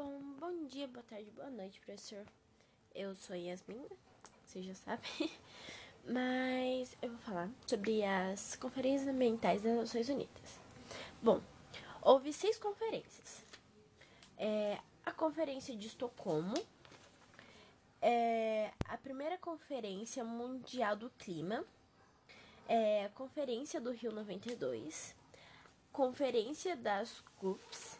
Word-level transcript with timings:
Bom, 0.00 0.22
bom 0.38 0.64
dia, 0.66 0.86
boa 0.86 1.02
tarde, 1.02 1.28
boa 1.32 1.50
noite, 1.50 1.80
professor. 1.80 2.24
Eu 2.94 3.16
sou 3.16 3.34
Yasmin, 3.34 3.84
você 4.46 4.62
já 4.62 4.72
sabe. 4.72 5.02
Mas 6.06 6.96
eu 7.02 7.08
vou 7.08 7.18
falar 7.18 7.50
sobre 7.66 8.04
as 8.04 8.54
conferências 8.54 9.08
ambientais 9.08 9.62
das 9.62 9.76
Nações 9.76 10.08
Unidas. 10.08 10.60
Bom, 11.20 11.42
houve 12.00 12.32
seis 12.32 12.56
conferências. 12.58 13.42
É, 14.36 14.78
a 15.04 15.10
Conferência 15.10 15.74
de 15.74 15.88
Estocolmo, 15.88 16.54
é, 18.00 18.70
a 18.84 18.96
primeira 18.98 19.36
Conferência 19.36 20.22
Mundial 20.22 20.94
do 20.94 21.10
Clima, 21.18 21.64
é, 22.68 23.06
a 23.06 23.08
Conferência 23.08 23.80
do 23.80 23.90
Rio 23.90 24.12
92, 24.12 25.12
Conferência 25.90 26.76
das 26.76 27.20
CUPs, 27.40 27.98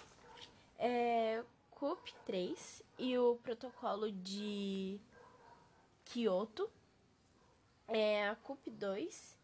é, 0.78 1.27
CUP 1.78 2.12
3 2.26 2.82
e 2.98 3.16
o 3.16 3.36
protocolo 3.36 4.10
de 4.10 5.00
Kyoto, 6.06 6.68
é 7.86 8.28
a 8.28 8.34
CUP 8.34 8.68
2, 8.68 9.38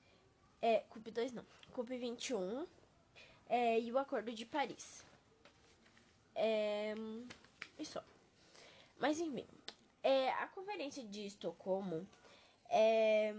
é, 0.60 0.80
CUP 0.80 1.12
2 1.12 1.30
não, 1.30 1.46
CUP 1.72 1.96
21 1.96 2.66
é, 3.48 3.78
e 3.78 3.92
o 3.92 3.98
Acordo 3.98 4.32
de 4.32 4.44
Paris. 4.44 5.04
É, 6.34 6.94
isso. 7.78 8.02
Mas 8.98 9.20
enfim, 9.20 9.46
é, 10.02 10.30
a 10.30 10.48
conferência 10.48 11.04
de 11.04 11.26
Estocolmo 11.26 12.04
é, 12.68 13.32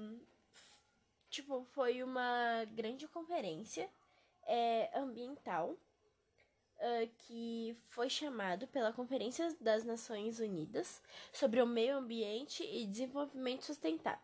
tipo, 1.30 1.66
foi 1.74 2.02
uma 2.02 2.64
grande 2.72 3.10
conferência 3.10 3.90
é, 4.44 4.90
ambiental 4.98 5.76
uh, 6.86 7.10
que 7.18 7.76
foi 7.88 8.10
chamado 8.10 8.68
pela 8.68 8.94
Conferência 8.94 9.56
das 9.60 9.84
Nações 9.84 10.40
Unidas 10.40 11.02
sobre 11.34 11.62
o 11.62 11.68
Meio 11.68 11.98
Ambiente 11.98 12.64
e 12.64 12.86
Desenvolvimento 12.86 13.64
Sustentável. 13.64 14.20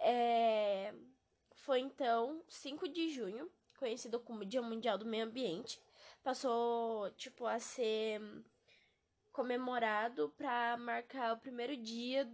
É, 0.00 0.94
foi 1.54 1.80
então 1.80 2.42
5 2.48 2.88
de 2.88 3.10
junho, 3.10 3.50
conhecido 3.78 4.18
como 4.20 4.44
Dia 4.44 4.62
Mundial 4.62 4.98
do 4.98 5.06
Meio 5.06 5.24
Ambiente, 5.24 5.80
passou 6.22 7.10
tipo 7.12 7.46
a 7.46 7.58
ser 7.58 8.20
comemorado 9.32 10.32
para 10.36 10.76
marcar 10.76 11.34
o 11.34 11.38
primeiro 11.38 11.76
dia 11.76 12.28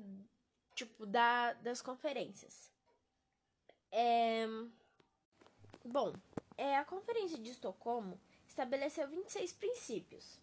tipo 0.75 1.07
da, 1.07 1.53
das 1.55 1.81
conferências. 1.81 2.73
É, 3.93 4.47
bom, 5.85 6.13
é 6.57 6.77
a 6.77 6.85
conferência 6.85 7.39
de 7.39 7.51
Estocolmo 7.51 8.21
estabeleceu 8.55 9.09
26 9.09 9.53
princípios 9.53 10.39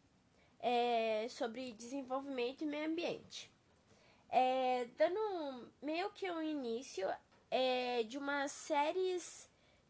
é, 0.59 1.28
sobre 1.30 1.72
desenvolvimento 1.72 2.62
e 2.62 2.68
meio 2.68 2.92
ambiente, 2.92 3.50
é, 4.30 4.86
dando 4.98 5.72
meio 5.81 6.09
que 6.12 6.30
um 6.30 6.42
início 6.42 7.08
é, 7.50 8.03
de 8.03 8.18
uma 8.18 8.50
série 8.50 9.18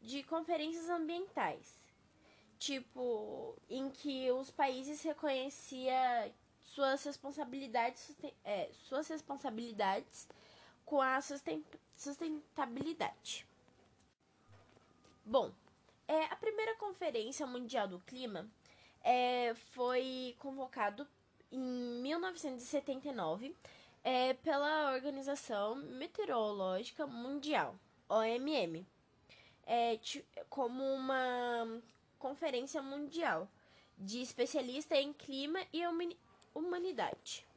de 0.01 0.21
conferências 0.23 0.87
ambientais, 0.87 1.79
tipo 2.59 3.55
em 3.67 3.89
que 3.89 4.31
os 4.31 4.51
países 4.51 5.01
reconhecia 5.01 6.31
suas 6.63 7.03
responsabilidades, 7.03 8.15
é, 8.45 8.69
suas 8.87 9.07
responsabilidades 9.07 10.27
com 10.85 11.01
a 11.01 11.19
sustentabilidade. 11.97 13.47
Bom, 15.25 15.51
é, 16.11 16.25
a 16.25 16.35
primeira 16.35 16.75
Conferência 16.75 17.47
Mundial 17.47 17.87
do 17.87 17.97
Clima 17.99 18.45
é, 19.01 19.53
foi 19.71 20.35
convocado 20.39 21.07
em 21.49 22.01
1979 22.01 23.55
é, 24.03 24.33
pela 24.33 24.91
Organização 24.91 25.75
Meteorológica 25.75 27.07
Mundial, 27.07 27.79
OMM, 28.09 28.85
é, 29.65 29.97
como 30.49 30.83
uma 30.83 31.81
conferência 32.19 32.81
mundial 32.81 33.47
de 33.97 34.21
especialista 34.21 34.97
em 34.97 35.13
clima 35.13 35.59
e 35.71 35.81
humanidade. 36.53 37.47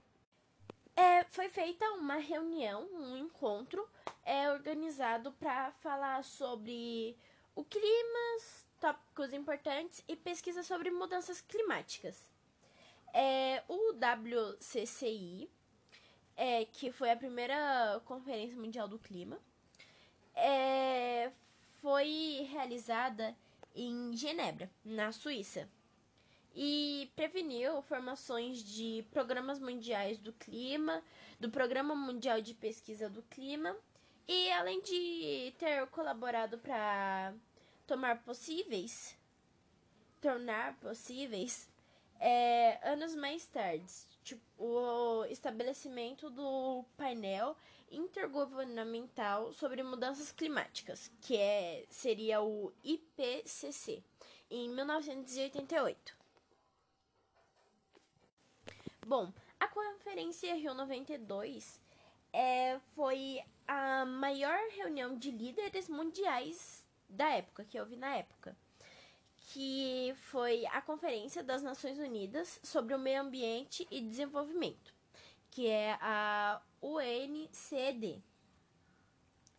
É, 0.94 1.24
foi 1.24 1.48
feita 1.48 1.84
uma 1.94 2.18
reunião, 2.18 2.86
um 2.92 3.16
encontro 3.16 3.84
é, 4.24 4.48
organizado 4.52 5.32
para 5.32 5.72
falar 5.72 6.22
sobre 6.22 7.16
o 7.54 7.64
clima, 7.64 8.40
tópicos 8.80 9.32
importantes 9.32 10.02
e 10.08 10.16
pesquisa 10.16 10.62
sobre 10.62 10.90
mudanças 10.90 11.40
climáticas. 11.40 12.30
É, 13.12 13.62
o 13.68 13.92
WCCI, 13.92 15.48
é, 16.36 16.64
que 16.64 16.90
foi 16.90 17.10
a 17.10 17.16
primeira 17.16 18.02
Conferência 18.04 18.56
Mundial 18.56 18.88
do 18.88 18.98
Clima, 18.98 19.38
é, 20.34 21.30
foi 21.80 22.48
realizada 22.50 23.36
em 23.74 24.16
Genebra, 24.16 24.70
na 24.84 25.12
Suíça, 25.12 25.68
e 26.54 27.10
preveniu 27.16 27.82
formações 27.82 28.62
de 28.62 29.04
programas 29.10 29.58
mundiais 29.58 30.18
do 30.18 30.32
clima, 30.32 31.02
do 31.38 31.50
Programa 31.50 31.94
Mundial 31.94 32.40
de 32.40 32.54
Pesquisa 32.54 33.08
do 33.08 33.22
Clima 33.22 33.76
e 34.26 34.50
além 34.52 34.80
de 34.80 35.54
ter 35.58 35.86
colaborado 35.88 36.58
para 36.58 37.34
tomar 37.86 38.22
possíveis, 38.22 39.16
tornar 40.20 40.74
possíveis, 40.78 41.68
é, 42.18 42.78
anos 42.88 43.14
mais 43.14 43.44
tarde, 43.46 43.86
tipo, 44.22 44.42
o 44.58 45.24
estabelecimento 45.26 46.30
do 46.30 46.84
painel 46.96 47.56
intergovernamental 47.90 49.52
sobre 49.52 49.82
mudanças 49.82 50.32
climáticas, 50.32 51.10
que 51.20 51.36
é, 51.36 51.84
seria 51.90 52.42
o 52.42 52.72
IPCC, 52.82 54.02
em 54.50 54.68
1988. 54.70 56.16
Bom, 59.06 59.30
a 59.60 59.68
Conferência 59.68 60.54
Rio 60.54 60.72
92 60.72 61.80
é, 62.32 62.80
foi 62.94 63.40
a 63.66 64.04
maior 64.04 64.58
reunião 64.70 65.16
de 65.16 65.30
líderes 65.30 65.88
mundiais 65.88 66.84
da 67.08 67.28
época, 67.30 67.64
que 67.64 67.78
houve 67.78 67.96
na 67.96 68.16
época, 68.16 68.56
que 69.36 70.14
foi 70.16 70.66
a 70.66 70.80
Conferência 70.80 71.42
das 71.42 71.62
Nações 71.62 71.98
Unidas 71.98 72.60
sobre 72.62 72.94
o 72.94 72.98
Meio 72.98 73.22
Ambiente 73.22 73.86
e 73.90 74.00
Desenvolvimento, 74.00 74.94
que 75.50 75.68
é 75.68 75.98
a 76.00 76.60
UNCED. 76.82 78.22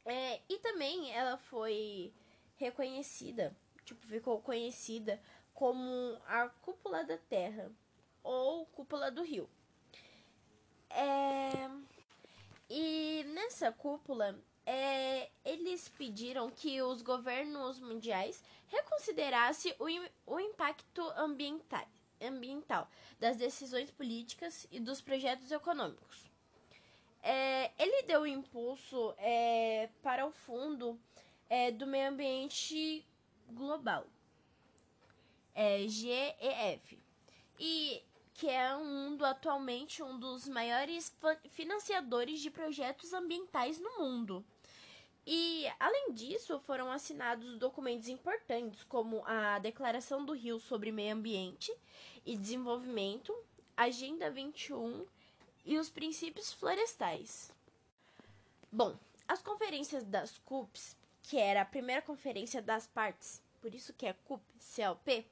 É, 0.05 0.41
e 0.47 0.59
também 0.59 1.11
ela 1.11 1.37
foi 1.37 2.13
reconhecida, 2.57 3.55
tipo, 3.83 4.05
ficou 4.05 4.41
conhecida 4.41 5.21
como 5.53 6.19
a 6.27 6.49
Cúpula 6.61 7.03
da 7.03 7.17
Terra 7.17 7.71
ou 8.23 8.65
Cúpula 8.67 9.09
do 9.09 9.23
Rio. 9.23 9.49
É... 10.89 11.94
E 12.77 13.23
nessa 13.29 13.71
cúpula, 13.71 14.37
é, 14.65 15.29
eles 15.45 15.87
pediram 15.87 16.51
que 16.51 16.81
os 16.81 17.01
governos 17.01 17.79
mundiais 17.79 18.43
reconsiderassem 18.67 19.73
o, 19.79 19.85
o 20.33 20.39
impacto 20.41 21.01
ambiental, 21.15 21.87
ambiental 22.21 22.89
das 23.17 23.37
decisões 23.37 23.89
políticas 23.91 24.67
e 24.69 24.77
dos 24.77 24.99
projetos 24.99 25.49
econômicos. 25.53 26.29
É, 27.23 27.71
ele 27.79 28.03
deu 28.03 28.27
impulso 28.27 29.15
é, 29.19 29.87
para 30.03 30.27
o 30.27 30.31
Fundo 30.33 30.99
é, 31.49 31.71
do 31.71 31.87
Meio 31.87 32.09
Ambiente 32.09 33.07
Global, 33.51 34.05
é, 35.53 35.87
GEF, 35.87 36.99
e 37.57 38.03
que 38.35 38.49
é 38.49 38.75
um 38.75 39.15
do, 39.15 39.25
atualmente 39.25 40.03
um 40.03 40.19
dos 40.19 40.47
maiores 40.47 41.15
financiadores 41.51 42.41
de 42.41 42.51
projetos 42.51 43.13
ambientais 43.13 43.79
no 43.79 43.97
mundo. 43.97 44.45
E, 45.25 45.65
além 45.79 46.13
disso, 46.13 46.59
foram 46.59 46.91
assinados 46.91 47.57
documentos 47.57 48.09
importantes, 48.09 48.83
como 48.83 49.23
a 49.25 49.57
Declaração 49.59 50.23
do 50.23 50.33
Rio 50.33 50.59
sobre 50.59 50.91
Meio 50.91 51.15
Ambiente 51.15 51.73
e 52.25 52.37
Desenvolvimento, 52.37 53.33
Agenda 53.75 54.29
21 54.29 55.05
e 55.65 55.77
os 55.77 55.89
Princípios 55.89 56.53
Florestais. 56.53 57.51
Bom, 58.71 58.95
as 59.27 59.41
conferências 59.41 60.03
das 60.03 60.37
CUPs, 60.39 60.95
que 61.23 61.37
era 61.37 61.61
a 61.61 61.65
primeira 61.65 62.01
conferência 62.01 62.61
das 62.61 62.85
partes, 62.85 63.41
por 63.61 63.73
isso 63.73 63.93
que 63.93 64.05
é 64.05 64.13
CUP, 64.13 64.43
CLP, 64.59 65.25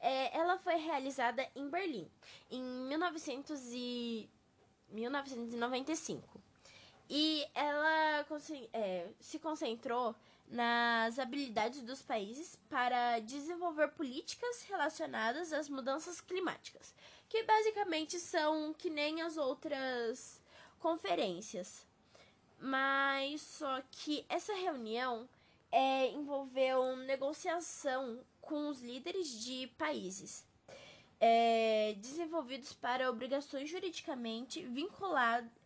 é, 0.00 0.36
ela 0.36 0.58
foi 0.58 0.76
realizada 0.76 1.46
em 1.54 1.68
Berlim, 1.68 2.10
em 2.50 2.62
1900 2.62 3.60
e 3.72 4.28
1995. 4.90 6.40
E 7.08 7.46
ela 7.54 8.24
é, 8.72 9.08
se 9.20 9.38
concentrou 9.38 10.14
nas 10.46 11.18
habilidades 11.18 11.82
dos 11.82 12.02
países 12.02 12.58
para 12.68 13.20
desenvolver 13.20 13.88
políticas 13.88 14.62
relacionadas 14.62 15.52
às 15.52 15.68
mudanças 15.68 16.20
climáticas, 16.20 16.94
que 17.28 17.42
basicamente 17.44 18.18
são 18.18 18.72
que 18.74 18.90
nem 18.90 19.22
as 19.22 19.36
outras 19.36 20.40
conferências. 20.80 21.86
Mas 22.58 23.40
só 23.42 23.80
que 23.90 24.24
essa 24.28 24.54
reunião 24.54 25.28
é, 25.70 26.08
envolveu 26.10 26.96
negociação 26.96 28.20
com 28.40 28.68
os 28.68 28.82
líderes 28.82 29.28
de 29.44 29.66
países 29.78 30.44
é, 31.20 31.94
desenvolvidos 31.98 32.72
para 32.72 33.10
obrigações 33.10 33.68
juridicamente 33.68 34.66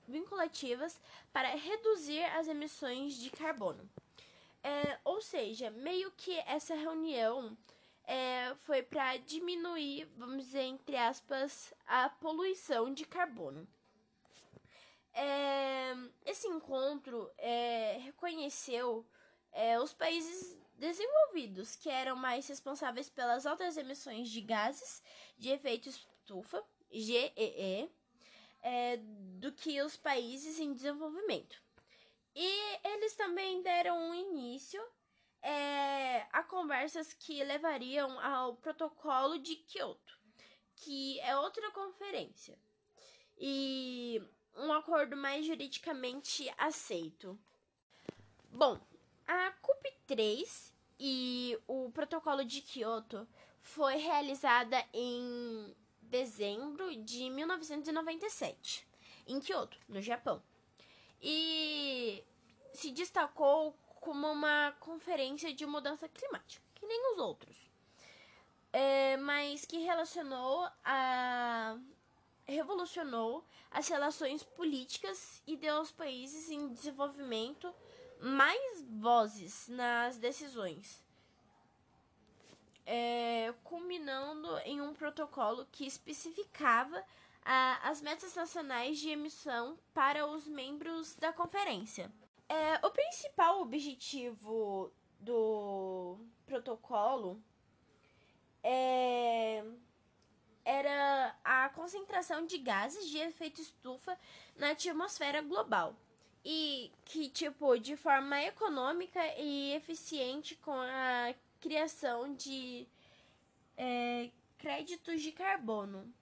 vinculativas 0.09 1.01
para 1.33 1.55
reduzir 1.55 2.25
as 2.37 2.49
emissões 2.49 3.15
de 3.15 3.31
carbono. 3.31 3.89
É, 4.63 4.99
ou 5.05 5.21
seja, 5.21 5.71
meio 5.71 6.11
que 6.17 6.37
essa 6.41 6.75
reunião 6.75 7.57
é, 8.05 8.55
foi 8.61 8.83
para 8.83 9.17
diminuir, 9.19 10.09
vamos 10.17 10.47
dizer, 10.47 10.63
entre 10.63 10.97
aspas, 10.97 11.73
a 11.87 12.09
poluição 12.09 12.93
de 12.93 13.05
carbono. 13.05 13.67
É, 15.13 15.95
esse 16.27 16.49
encontro 16.49 17.31
é, 17.39 17.99
reconheceu 18.03 19.07
é, 19.53 19.79
os 19.79 19.93
países 19.93 20.59
desenvolvidos, 20.77 21.77
que 21.77 21.89
eram 21.89 22.17
mais 22.17 22.47
responsáveis 22.47 23.09
pelas 23.09 23.47
altas 23.47 23.77
emissões 23.77 24.29
de 24.29 24.41
gases 24.41 25.03
de 25.39 25.51
efeito 25.51 25.89
estufa, 25.89 26.63
GEE, 26.91 27.91
é, 28.63 28.97
do 29.39 29.53
que 29.53 29.81
os 29.83 29.97
países 29.97 30.59
em 30.59 30.73
desenvolvimento. 30.73 31.63
E 32.35 32.79
eles 32.89 33.15
também 33.15 33.63
deram 33.63 33.97
um 33.97 34.15
início 34.15 34.83
é, 35.43 36.27
a 36.33 36.43
conversas 36.43 37.13
que 37.13 37.45
levariam 37.45 38.19
ao 38.21 38.57
protocolo 38.57 39.39
de 39.39 39.57
Kyoto, 39.57 40.19
que 40.75 41.21
é 41.21 41.37
outra 41.37 41.71
conferência, 41.71 42.59
e 43.39 44.21
um 44.57 44.73
acordo 44.73 45.17
mais 45.17 45.45
juridicamente 45.45 46.53
aceito. 46.57 47.39
Bom, 48.51 48.81
a 49.27 49.51
CUP3 50.07 50.73
e 50.99 51.59
o 51.67 51.91
protocolo 51.91 52.45
de 52.45 52.61
Kyoto 52.61 53.27
foi 53.61 53.97
realizada 53.97 54.85
em 54.93 55.75
dezembro 56.03 56.95
de 57.03 57.29
1997, 57.31 58.87
em 59.27 59.41
Kyoto, 59.41 59.79
no 59.89 60.01
Japão. 60.01 60.43
E 61.21 62.23
se 62.73 62.91
destacou 62.93 63.73
como 64.01 64.31
uma 64.31 64.73
conferência 64.81 65.53
de 65.55 65.65
mudança 65.65 66.09
climática, 66.09 66.65
que 66.75 66.87
nem 66.87 67.13
os 67.13 67.19
outros, 67.19 67.57
é, 68.73 69.17
mas 69.17 69.65
que 69.65 69.79
relacionou 69.79 70.69
a 70.85 71.79
revolucionou 72.47 73.43
as 73.71 73.89
relações 73.89 74.43
políticas 74.43 75.43
e 75.47 75.57
deu 75.57 75.77
aos 75.77 75.91
países 75.91 76.51
em 76.51 76.69
desenvolvimento 76.69 77.75
mais 78.25 78.83
vozes 78.89 79.69
nas 79.69 80.17
decisões, 80.17 81.05
é, 82.87 83.53
culminando 83.63 84.57
em 84.65 84.81
um 84.81 84.95
protocolo 84.95 85.67
que 85.71 85.87
especificava 85.87 87.05
a, 87.45 87.91
as 87.91 88.01
metas 88.01 88.35
nacionais 88.35 88.99
de 88.99 89.11
emissão 89.11 89.79
para 89.93 90.27
os 90.27 90.47
membros 90.47 91.15
da 91.17 91.35
conferência. 91.35 92.11
É, 92.49 92.87
o 92.87 92.91
principal 92.91 93.61
objetivo 93.61 94.91
do 95.21 96.19
protocolo 96.47 97.43
é, 98.63 99.63
era 100.65 101.37
a 101.45 101.69
concentração 101.69 102.47
de 102.47 102.57
gases 102.57 103.07
de 103.11 103.19
efeito 103.19 103.61
estufa 103.61 104.19
na 104.57 104.71
atmosfera 104.71 105.43
global 105.43 105.95
e 106.45 106.93
que 107.05 107.29
tipo 107.31 107.79
de 107.79 107.97
forma 107.97 108.43
econômica 108.43 109.21
e 109.39 109.73
eficiente 109.75 110.55
com 110.57 110.75
a 110.75 111.35
criação 111.61 112.35
de 112.35 112.87
é, 113.77 114.31
créditos 114.59 115.23
de 115.23 115.33
carbono 115.33 116.13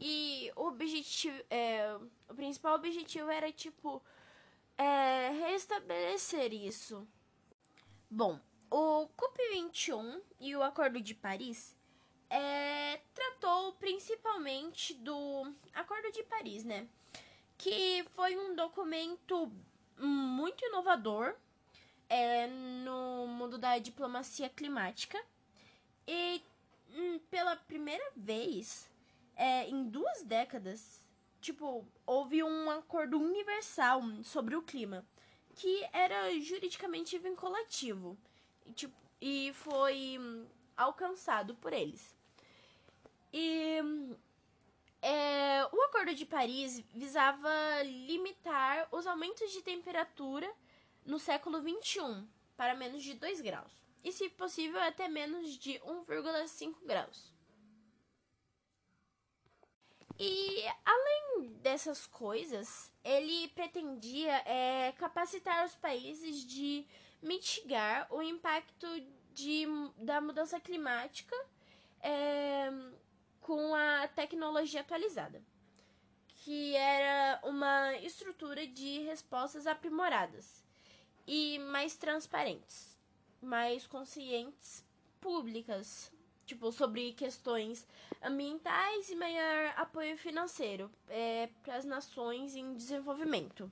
e 0.00 0.50
o 0.56 0.66
objetivo, 0.66 1.40
é, 1.48 1.96
o 2.28 2.34
principal 2.34 2.74
objetivo 2.74 3.30
era 3.30 3.52
tipo 3.52 4.02
é, 4.76 5.30
restabelecer 5.30 6.52
isso. 6.52 7.06
Bom, 8.10 8.40
o 8.70 9.08
COP21 9.16 10.20
e 10.40 10.56
o 10.56 10.62
Acordo 10.62 11.00
de 11.00 11.14
Paris 11.14 11.76
é, 12.28 13.00
tratou 13.14 13.72
principalmente 13.74 14.94
do 14.94 15.52
Acordo 15.72 16.10
de 16.10 16.22
Paris, 16.24 16.64
né? 16.64 16.88
Que 17.64 18.04
foi 18.14 18.36
um 18.36 18.54
documento 18.54 19.50
muito 19.96 20.62
inovador 20.66 21.34
é, 22.10 22.46
no 22.46 23.26
mundo 23.26 23.56
da 23.56 23.78
diplomacia 23.78 24.50
climática 24.50 25.18
e 26.06 26.42
hum, 26.94 27.18
pela 27.30 27.56
primeira 27.56 28.04
vez 28.14 28.90
é, 29.34 29.66
em 29.66 29.88
duas 29.88 30.22
décadas, 30.24 31.02
tipo, 31.40 31.88
houve 32.04 32.42
um 32.42 32.70
acordo 32.70 33.18
universal 33.18 34.02
sobre 34.22 34.54
o 34.54 34.60
clima 34.60 35.02
que 35.54 35.88
era 35.90 36.38
juridicamente 36.40 37.16
vinculativo 37.16 38.14
e, 38.66 38.72
tipo, 38.72 38.94
e 39.18 39.54
foi 39.54 40.18
hum, 40.20 40.44
alcançado 40.76 41.54
por 41.54 41.72
eles. 41.72 42.14
E 43.32 43.80
é, 45.04 45.68
o 45.70 45.82
Acordo 45.82 46.14
de 46.14 46.24
Paris 46.24 46.82
visava 46.94 47.52
limitar 47.82 48.88
os 48.90 49.06
aumentos 49.06 49.52
de 49.52 49.60
temperatura 49.60 50.50
no 51.04 51.18
século 51.18 51.60
XXI 51.60 52.26
para 52.56 52.74
menos 52.74 53.02
de 53.02 53.12
2 53.12 53.42
graus, 53.42 53.70
e 54.02 54.10
se 54.10 54.30
possível 54.30 54.80
até 54.80 55.06
menos 55.06 55.58
de 55.58 55.74
1,5 55.80 56.86
graus. 56.86 57.34
E 60.18 60.64
além 60.86 61.48
dessas 61.60 62.06
coisas, 62.06 62.90
ele 63.04 63.48
pretendia 63.48 64.32
é, 64.46 64.92
capacitar 64.92 65.66
os 65.66 65.74
países 65.74 66.46
de 66.46 66.86
mitigar 67.20 68.06
o 68.10 68.22
impacto 68.22 68.86
de, 69.34 69.66
da 69.98 70.18
mudança 70.20 70.58
climática 70.58 71.36
é, 72.00 72.70
com 73.44 73.74
a 73.74 74.08
tecnologia 74.08 74.80
atualizada, 74.80 75.42
que 76.28 76.74
era 76.74 77.40
uma 77.46 77.94
estrutura 77.98 78.66
de 78.66 79.00
respostas 79.00 79.66
aprimoradas 79.66 80.64
e 81.26 81.58
mais 81.58 81.94
transparentes, 81.94 82.98
mais 83.42 83.86
conscientes, 83.86 84.82
públicas, 85.20 86.10
tipo, 86.46 86.72
sobre 86.72 87.12
questões 87.12 87.86
ambientais 88.22 89.10
e 89.10 89.14
maior 89.14 89.74
apoio 89.76 90.16
financeiro 90.16 90.90
é, 91.08 91.50
para 91.62 91.76
as 91.76 91.84
nações 91.84 92.56
em 92.56 92.74
desenvolvimento. 92.74 93.70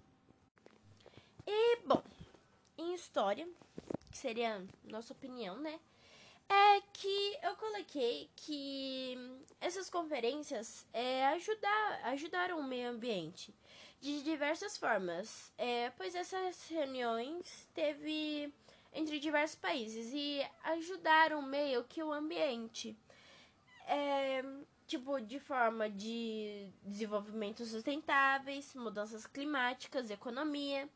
E, 1.47 1.77
bom, 1.87 2.03
em 2.77 2.93
história, 2.93 3.49
que 4.11 4.19
seria 4.19 4.63
nossa 4.85 5.15
opinião, 5.15 5.57
né? 5.57 5.81
É 6.55 6.83
que 6.93 7.39
eu 7.43 7.57
coloquei 7.57 8.29
que 8.37 9.17
essas 9.59 9.89
conferências 9.89 10.87
é, 10.93 11.25
ajudar, 11.29 12.01
ajudaram 12.05 12.61
o 12.61 12.63
meio 12.63 12.91
ambiente 12.91 13.55
de 14.03 14.23
diversas 14.23 14.77
formas, 14.77 15.51
é, 15.57 15.89
pois 15.97 16.15
essas 16.15 16.69
reuniões 16.69 17.71
teve 17.73 18.53
entre 18.93 19.19
diversos 19.19 19.57
países 19.59 20.13
e 20.13 20.47
ajudaram 20.65 21.41
meio 21.41 21.85
que 21.85 22.03
o 22.03 22.13
ambiente. 22.13 22.95
É, 23.87 24.45
tipo, 24.87 25.23
de 25.23 25.41
forma 25.41 25.89
de 25.89 26.69
desenvolvimento 26.83 27.65
sustentáveis, 27.65 28.75
mudanças 28.75 29.27
climáticas, 29.27 30.11
economia, 30.11 30.87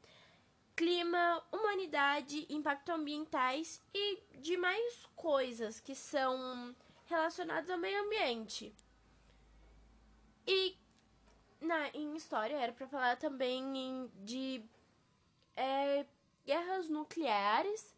clima, 0.76 1.42
humanidade, 1.50 2.46
impacto 2.50 2.90
ambientais 2.92 3.82
e 3.94 4.22
demais 4.38 5.06
coisas 5.16 5.80
que 5.80 5.94
são 5.94 6.76
relacionadas 7.06 7.70
ao 7.70 7.78
meio 7.78 8.04
ambiente. 8.04 8.74
E 10.46 10.76
na, 11.60 11.88
em 11.88 12.14
história 12.14 12.56
era 12.56 12.72
para 12.72 12.86
falar 12.86 13.16
também 13.16 13.76
em, 13.76 14.10
de 14.22 14.62
é, 15.56 16.04
guerras 16.44 16.88
nucleares 16.90 17.96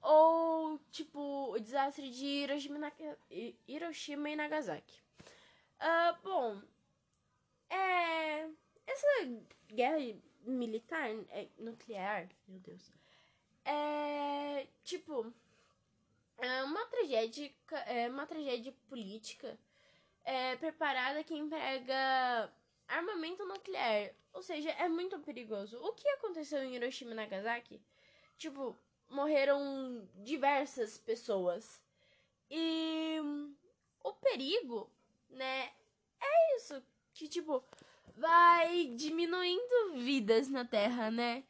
ou 0.00 0.80
tipo 0.90 1.52
o 1.52 1.58
desastre 1.60 2.10
de 2.10 2.24
Hiroshima, 2.24 2.92
Hiroshima 3.68 4.30
e 4.30 4.36
Nagasaki. 4.36 5.02
Uh, 5.78 6.22
bom, 6.22 6.62
é, 7.68 8.48
essa 8.86 9.06
guerra 9.68 9.98
militar 10.42 11.10
é, 11.30 11.48
nuclear, 11.58 12.28
meu 12.48 12.60
Deus, 12.60 12.92
é 13.64 14.66
tipo 14.84 15.32
é 16.38 16.64
uma 16.64 16.86
tragédia, 16.86 17.52
é 17.86 18.08
uma 18.08 18.26
tragédia 18.26 18.74
política 18.88 19.58
é, 20.24 20.56
preparada 20.56 21.22
que 21.22 21.34
emprega 21.34 22.50
armamento 22.88 23.44
nuclear. 23.44 24.10
Ou 24.32 24.42
seja, 24.42 24.70
é 24.70 24.88
muito 24.88 25.18
perigoso. 25.20 25.78
O 25.82 25.92
que 25.92 26.08
aconteceu 26.08 26.62
em 26.62 26.74
Hiroshima 26.74 27.12
e 27.12 27.14
Nagasaki? 27.14 27.80
Tipo, 28.38 28.76
morreram 29.08 30.08
diversas 30.16 30.96
pessoas. 30.98 31.80
E 32.50 33.18
o 34.02 34.12
perigo, 34.14 34.90
né, 35.28 35.70
é 36.20 36.56
isso. 36.56 36.82
Que, 37.12 37.28
tipo, 37.28 37.62
vai 38.16 38.86
diminuindo 38.96 39.94
vidas 39.94 40.48
na 40.48 40.64
Terra, 40.64 41.10
né? 41.10 41.44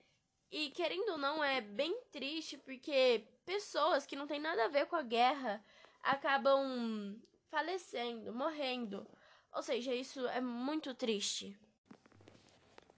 E 0.51 0.71
querendo 0.71 1.11
ou 1.11 1.19
não, 1.19 1.43
é 1.43 1.61
bem 1.61 2.01
triste 2.11 2.59
porque 2.59 3.25
pessoas 3.47 4.05
que 4.05 4.17
não 4.17 4.27
tem 4.27 4.41
nada 4.41 4.65
a 4.65 4.69
ver 4.69 4.87
com 4.87 4.97
a 4.97 5.03
guerra 5.03 5.63
acabam 6.03 7.17
falecendo, 7.51 8.33
morrendo. 8.33 9.07
Ou 9.53 9.63
seja, 9.63 9.95
isso 9.95 10.27
é 10.29 10.41
muito 10.41 10.95
triste. 10.95 11.57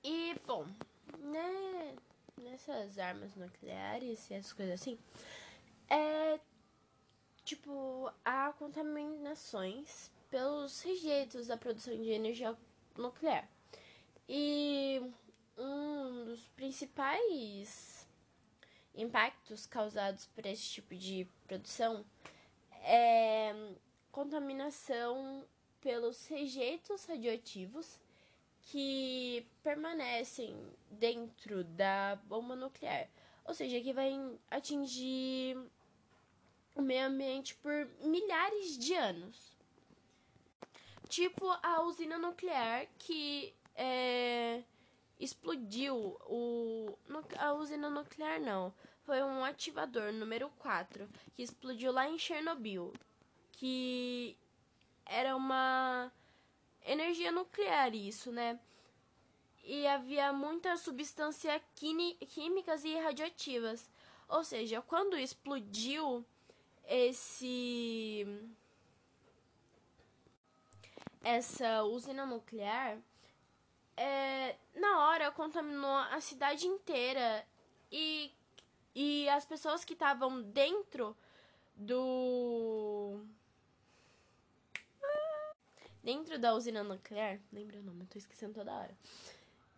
E, 0.04 0.34
bom, 0.46 0.66
né, 1.18 1.94
nessas 2.38 2.98
armas 2.98 3.34
nucleares 3.36 4.30
e 4.30 4.34
essas 4.34 4.52
coisas 4.52 4.80
assim, 4.80 4.98
é 5.88 6.40
tipo, 7.44 8.10
há 8.24 8.52
contaminações 8.52 10.10
pelos 10.30 10.80
rejeitos 10.80 11.48
da 11.48 11.56
produção 11.56 11.94
de 11.94 12.10
energia 12.10 12.56
nuclear. 12.96 13.48
E 14.34 15.12
um 15.58 16.24
dos 16.24 16.48
principais 16.56 18.08
impactos 18.94 19.66
causados 19.66 20.24
por 20.24 20.46
esse 20.46 20.70
tipo 20.70 20.94
de 20.94 21.28
produção 21.46 22.02
é 22.82 23.54
contaminação 24.10 25.44
pelos 25.82 26.26
rejeitos 26.28 27.04
radioativos 27.04 28.00
que 28.62 29.46
permanecem 29.62 30.56
dentro 30.90 31.62
da 31.64 32.16
bomba 32.24 32.56
nuclear. 32.56 33.10
Ou 33.44 33.52
seja, 33.52 33.82
que 33.82 33.92
vai 33.92 34.18
atingir 34.50 35.58
o 36.74 36.80
meio 36.80 37.06
ambiente 37.08 37.54
por 37.56 37.86
milhares 38.00 38.78
de 38.78 38.94
anos. 38.94 39.58
Tipo 41.10 41.50
a 41.62 41.82
usina 41.82 42.16
nuclear 42.16 42.86
que 42.98 43.54
é, 43.74 44.62
explodiu 45.18 45.96
o. 46.26 46.98
A 47.38 47.52
usina 47.54 47.88
nuclear 47.88 48.40
não. 48.40 48.72
Foi 49.04 49.22
um 49.22 49.44
ativador 49.44 50.12
número 50.12 50.48
4 50.58 51.08
que 51.34 51.42
explodiu 51.42 51.92
lá 51.92 52.08
em 52.08 52.18
Chernobyl. 52.18 52.92
Que 53.52 54.36
era 55.06 55.36
uma 55.36 56.12
energia 56.84 57.30
nuclear, 57.30 57.94
isso, 57.94 58.30
né? 58.32 58.58
E 59.64 59.86
havia 59.86 60.32
muita 60.32 60.76
substância 60.76 61.60
químicas 61.74 62.84
e 62.84 62.98
radioativas. 62.98 63.88
Ou 64.28 64.42
seja, 64.42 64.82
quando 64.82 65.16
explodiu 65.16 66.24
esse 66.84 68.26
essa 71.22 71.84
usina 71.84 72.26
nuclear, 72.26 72.98
é, 73.96 74.56
na 74.74 75.06
hora 75.06 75.30
contaminou 75.30 75.96
a 76.10 76.20
cidade 76.20 76.66
inteira 76.66 77.46
e, 77.90 78.32
e 78.94 79.28
as 79.28 79.44
pessoas 79.44 79.84
que 79.84 79.92
estavam 79.92 80.42
dentro 80.42 81.16
do. 81.74 83.20
Dentro 86.02 86.36
da 86.36 86.52
usina 86.54 86.82
nuclear, 86.82 87.38
lembra 87.52 87.78
o 87.78 87.82
nome, 87.82 88.02
eu 88.02 88.06
tô 88.08 88.18
esquecendo 88.18 88.54
toda 88.54 88.72
hora. 88.72 88.96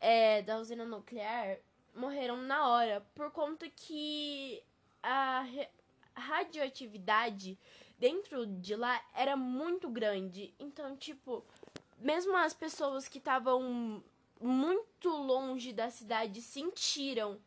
É, 0.01 0.41
da 0.43 0.59
usina 0.59 0.85
nuclear 0.85 1.59
morreram 1.95 2.37
na 2.39 2.69
hora 2.69 3.01
por 3.15 3.31
conta 3.31 3.69
que 3.69 4.63
a 5.03 5.47
radioatividade 6.15 7.59
dentro 7.99 8.47
de 8.47 8.75
lá 8.75 9.03
era 9.15 9.37
muito 9.37 9.89
grande. 9.89 10.55
Então, 10.59 10.97
tipo, 10.97 11.45
mesmo 11.99 12.37
as 12.37 12.55
pessoas 12.55 13.09
que 13.09 13.19
estavam 13.19 14.03
muito 14.41 15.09
longe 15.09 15.73
da 15.73 15.91
cidade 15.91 16.43
sentiram 16.43 17.41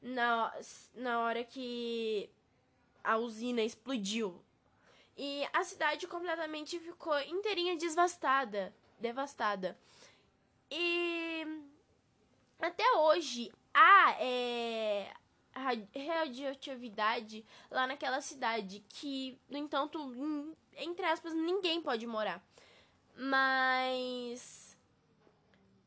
na, 0.00 0.52
na 0.94 1.20
hora 1.20 1.44
que 1.44 2.30
a 3.02 3.16
usina 3.16 3.62
explodiu. 3.62 4.40
E 5.16 5.44
a 5.52 5.64
cidade 5.64 6.06
completamente 6.06 6.78
ficou 6.78 7.18
inteirinha 7.22 7.76
devastada, 7.76 8.74
devastada. 9.00 9.76
E 10.70 11.44
até 12.60 12.84
hoje 12.92 13.50
há 13.74 14.16
é, 14.20 15.12
radioatividade 15.54 17.44
lá 17.70 17.86
naquela 17.86 18.20
cidade 18.20 18.84
que, 18.88 19.38
no 19.48 19.56
entanto, 19.56 19.98
entre 20.76 21.04
aspas, 21.06 21.34
ninguém 21.34 21.80
pode 21.80 22.06
morar. 22.06 22.42
Mas 23.20 24.78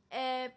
é, 0.09 0.51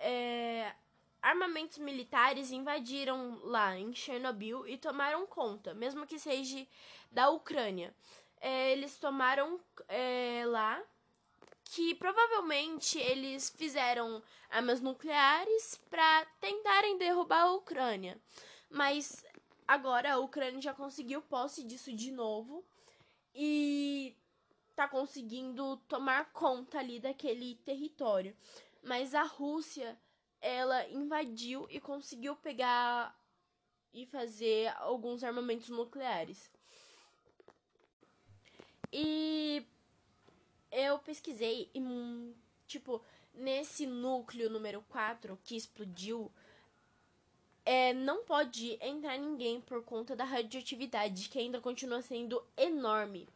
é, 0.00 0.74
armamentos 1.22 1.78
militares 1.78 2.50
invadiram 2.50 3.38
lá 3.44 3.78
em 3.78 3.94
Chernobyl 3.94 4.66
e 4.66 4.76
tomaram 4.76 5.24
conta, 5.24 5.72
mesmo 5.72 6.04
que 6.04 6.18
seja 6.18 6.66
da 7.12 7.30
Ucrânia. 7.30 7.94
É, 8.40 8.72
eles 8.72 8.98
tomaram 8.98 9.60
é, 9.88 10.42
lá 10.46 10.82
que 11.64 11.94
provavelmente 11.94 12.98
eles 12.98 13.48
fizeram 13.50 14.20
armas 14.50 14.80
nucleares 14.80 15.80
para 15.88 16.26
tentarem 16.40 16.98
derrubar 16.98 17.42
a 17.42 17.52
Ucrânia. 17.52 18.20
Mas 18.68 19.24
agora 19.66 20.14
a 20.14 20.18
Ucrânia 20.18 20.60
já 20.60 20.74
conseguiu 20.74 21.22
posse 21.22 21.62
disso 21.62 21.92
de 21.92 22.10
novo 22.10 22.64
e 23.32 24.16
tá 24.74 24.88
conseguindo 24.88 25.76
tomar 25.88 26.32
conta 26.32 26.78
ali 26.78 27.00
daquele 27.00 27.56
território. 27.64 28.36
Mas 28.82 29.14
a 29.14 29.22
Rússia, 29.22 29.98
ela 30.40 30.86
invadiu 30.88 31.66
e 31.70 31.80
conseguiu 31.80 32.36
pegar 32.36 33.18
e 33.92 34.04
fazer 34.06 34.68
alguns 34.78 35.22
armamentos 35.22 35.68
nucleares. 35.68 36.50
E 38.92 39.66
eu 40.70 40.98
pesquisei 40.98 41.70
e, 41.72 41.80
hum, 41.80 42.34
tipo, 42.66 43.00
nesse 43.32 43.86
núcleo 43.86 44.50
número 44.50 44.82
4 44.88 45.38
que 45.44 45.56
explodiu, 45.56 46.30
é, 47.64 47.92
não 47.94 48.24
pode 48.24 48.76
entrar 48.80 49.16
ninguém 49.18 49.60
por 49.60 49.82
conta 49.82 50.14
da 50.14 50.24
radioatividade, 50.24 51.28
que 51.28 51.38
ainda 51.38 51.60
continua 51.60 52.02
sendo 52.02 52.44
enorme. 52.56 53.26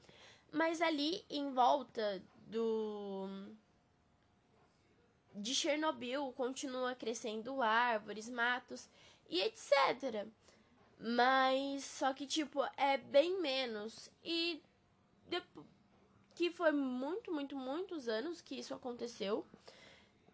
Mas 0.52 0.80
ali 0.80 1.24
em 1.28 1.50
volta 1.52 2.22
do 2.46 3.28
de 5.34 5.54
Chernobyl 5.54 6.32
continua 6.32 6.94
crescendo 6.94 7.62
árvores, 7.62 8.28
matos 8.28 8.88
e 9.28 9.40
etc. 9.40 10.26
Mas 10.98 11.84
só 11.84 12.12
que 12.12 12.26
tipo 12.26 12.60
é 12.76 12.96
bem 12.96 13.40
menos 13.40 14.10
e 14.24 14.60
depois 15.28 15.66
que 16.38 16.52
foi 16.52 16.70
muito, 16.70 17.32
muito, 17.32 17.56
muitos 17.56 18.08
anos 18.08 18.40
que 18.40 18.54
isso 18.54 18.72
aconteceu. 18.72 19.44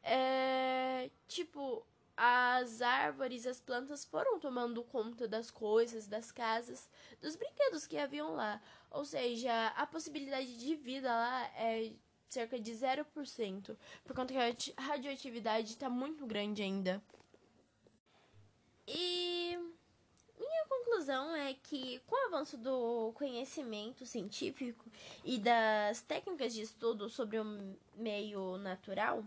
É, 0.03 1.09
tipo, 1.27 1.83
as 2.17 2.81
árvores, 2.81 3.47
as 3.47 3.61
plantas 3.61 4.05
foram 4.05 4.39
tomando 4.39 4.83
conta 4.85 5.27
das 5.27 5.51
coisas, 5.51 6.07
das 6.07 6.31
casas, 6.31 6.89
dos 7.21 7.37
brinquedos 7.37 7.87
que 7.87 7.99
haviam 7.99 8.35
lá. 8.35 8.61
Ou 8.91 9.05
seja, 9.05 9.69
a 9.77 9.87
possibilidade 9.87 10.57
de 10.57 10.77
vida 10.77 11.09
lá 11.09 11.45
é 11.57 11.93
cerca 12.29 12.59
de 12.59 12.73
0%, 12.73 13.77
por 14.05 14.15
conta 14.15 14.33
que 14.33 14.75
a 14.77 14.83
radioatividade 14.83 15.71
está 15.71 15.89
muito 15.89 16.27
grande 16.27 16.63
ainda. 16.63 17.03
E 18.87 19.57
minha 20.39 20.67
conclusão 20.69 21.35
é 21.35 21.55
que, 21.55 22.01
com 22.07 22.15
o 22.15 22.27
avanço 22.27 22.57
do 22.59 23.13
conhecimento 23.15 24.05
científico 24.05 24.85
e 25.25 25.39
das 25.39 26.03
técnicas 26.03 26.53
de 26.53 26.63
estudo 26.63 27.09
sobre 27.09 27.39
o 27.39 27.77
meio 27.97 28.59
natural, 28.59 29.25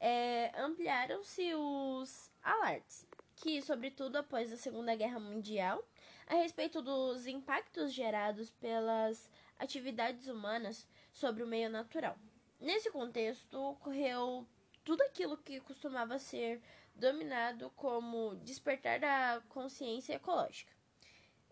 é, 0.00 0.50
ampliaram-se 0.56 1.54
os 1.54 2.30
alertas, 2.42 3.06
que, 3.36 3.60
sobretudo 3.60 4.16
após 4.16 4.52
a 4.52 4.56
Segunda 4.56 4.96
Guerra 4.96 5.20
Mundial, 5.20 5.86
a 6.26 6.34
respeito 6.34 6.80
dos 6.80 7.26
impactos 7.26 7.92
gerados 7.92 8.50
pelas 8.50 9.30
atividades 9.58 10.26
humanas 10.26 10.88
sobre 11.12 11.42
o 11.42 11.46
meio 11.46 11.68
natural. 11.68 12.16
Nesse 12.58 12.90
contexto, 12.90 13.54
ocorreu 13.60 14.46
tudo 14.84 15.02
aquilo 15.02 15.36
que 15.36 15.60
costumava 15.60 16.18
ser 16.18 16.62
dominado 16.94 17.70
como 17.76 18.36
despertar 18.36 19.00
da 19.00 19.42
consciência 19.48 20.14
ecológica. 20.14 20.72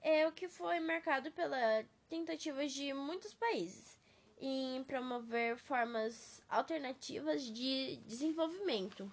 É 0.01 0.27
o 0.27 0.33
que 0.33 0.49
foi 0.49 0.81
marcado 0.81 1.31
pela 1.33 1.85
tentativas 2.09 2.73
de 2.73 2.95
muitos 2.95 3.35
países 3.35 3.98
em 4.41 4.85
promover 4.85 5.57
formas 5.57 6.41
alternativas 6.49 7.43
de 7.43 7.97
desenvolvimento 8.07 9.11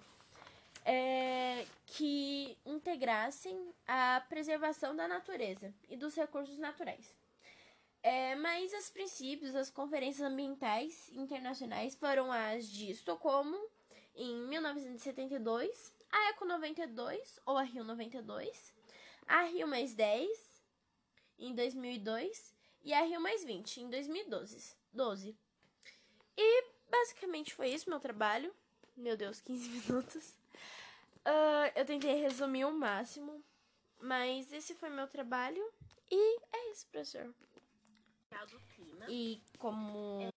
é, 0.84 1.66
que 1.84 2.56
integrassem 2.64 3.74
a 3.86 4.22
preservação 4.28 4.94
da 4.94 5.08
natureza 5.08 5.74
e 5.88 5.96
dos 5.96 6.14
recursos 6.14 6.56
naturais. 6.58 7.14
É, 8.02 8.36
mas 8.36 8.72
os 8.72 8.88
princípios 8.88 9.52
das 9.52 9.68
conferências 9.68 10.30
ambientais 10.30 11.10
internacionais 11.12 11.96
foram 11.96 12.30
as 12.30 12.68
de 12.68 12.88
Estocolmo, 12.92 13.58
em 14.14 14.46
1972, 14.46 15.92
a 16.10 16.28
Eco 16.30 16.44
92, 16.44 17.40
ou 17.44 17.58
a 17.58 17.62
Rio 17.62 17.82
92, 17.82 18.72
a 19.26 19.42
Rio 19.42 19.66
mais 19.66 19.92
10, 19.92 20.30
em 21.36 21.52
2002, 21.52 22.54
e 22.84 22.94
a 22.94 23.02
Rio 23.02 23.20
mais 23.20 23.44
20, 23.44 23.82
em 23.82 23.90
2012. 23.90 24.75
12. 24.96 25.36
E 26.36 26.64
basicamente 26.90 27.54
foi 27.54 27.68
isso 27.68 27.88
meu 27.88 28.00
trabalho. 28.00 28.52
Meu 28.96 29.16
Deus, 29.16 29.40
15 29.40 29.68
minutos. 29.86 30.38
Uh, 31.26 31.70
eu 31.74 31.84
tentei 31.84 32.14
resumir 32.20 32.64
o 32.64 32.72
máximo, 32.72 33.42
mas 34.00 34.52
esse 34.52 34.74
foi 34.74 34.88
meu 34.88 35.06
trabalho. 35.06 35.62
E 36.10 36.40
é 36.52 36.72
isso, 36.72 36.86
professor. 36.86 37.34
E 39.08 39.40
como. 39.58 40.32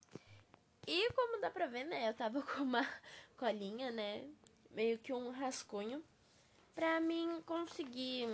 E 0.88 1.12
como 1.14 1.42
dá 1.42 1.52
pra 1.52 1.68
ver, 1.68 1.84
né? 1.86 2.10
Eu 2.10 2.14
tava 2.14 2.42
com 2.54 2.64
uma 2.64 2.88
colinha, 3.38 3.92
né? 3.92 4.28
Meio 4.72 4.98
que 5.00 5.14
um 5.14 5.32
rascunho. 5.32 6.04
Pra 6.74 7.00
mim 7.00 7.42
conseguir 7.46 8.28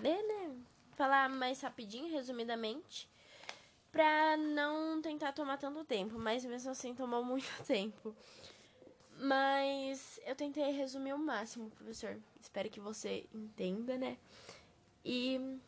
ler, 0.00 0.22
né? 0.22 0.56
Falar 0.92 1.28
mais 1.28 1.60
rapidinho, 1.60 2.10
resumidamente. 2.10 3.08
Pra 3.98 4.36
não 4.36 5.02
tentar 5.02 5.32
tomar 5.32 5.56
tanto 5.56 5.82
tempo. 5.84 6.20
Mas 6.20 6.44
mesmo 6.44 6.70
assim 6.70 6.94
tomou 6.94 7.24
muito 7.26 7.50
tempo. 7.64 8.14
Mas 9.18 10.20
eu 10.24 10.36
tentei 10.36 10.70
resumir 10.70 11.12
o 11.14 11.18
máximo, 11.18 11.68
professor. 11.70 12.16
Espero 12.40 12.70
que 12.70 12.78
você 12.78 13.26
entenda, 13.34 13.98
né? 13.98 14.16
E 15.04 15.58